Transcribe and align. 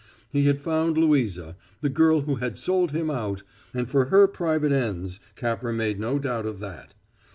He 0.31 0.47
had 0.47 0.59
found 0.59 0.97
Louisa 0.97 1.55
the 1.81 1.87
girl 1.89 2.21
who 2.21 2.37
had 2.37 2.57
sold 2.57 2.89
him 2.89 3.11
out 3.11 3.43
and 3.71 3.87
for 3.87 4.05
her 4.05 4.27
private 4.27 4.71
ends, 4.71 5.19
Capper 5.35 5.71
made 5.71 5.99
no 5.99 6.17
doubt 6.17 6.47
of 6.47 6.57
that. 6.57 6.95